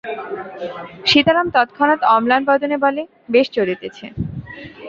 সীতারাম 1.05 1.47
তৎক্ষণাৎ 1.55 2.01
অম্লানবদনে 2.15 2.77
বলে, 2.85 3.01
বেশ 3.29 3.47
চলিতেছে। 3.51 4.05